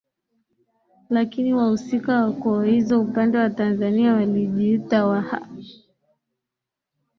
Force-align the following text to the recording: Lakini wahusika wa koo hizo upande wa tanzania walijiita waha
Lakini 1.09 1.53
wahusika 1.53 2.21
wa 2.25 2.31
koo 2.31 2.61
hizo 2.61 3.01
upande 3.01 3.37
wa 3.37 3.49
tanzania 3.49 4.13
walijiita 4.13 5.05
waha 5.05 5.47